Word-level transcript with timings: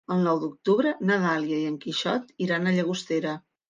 El 0.13 0.21
nou 0.27 0.39
d'octubre 0.43 0.93
na 1.11 1.19
Dàlia 1.27 1.61
i 1.67 1.71
en 1.75 1.79
Quixot 1.87 2.37
iran 2.49 2.67
a 2.75 2.79
Llagostera. 2.81 3.41